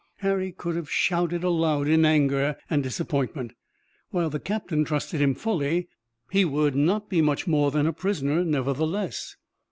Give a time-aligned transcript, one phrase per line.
[0.21, 3.53] Harry could have shouted aloud in anger and disappointment.
[4.09, 5.89] While the captain trusted him fully,
[6.31, 9.35] he would not be much more than a prisoner, nevertheless.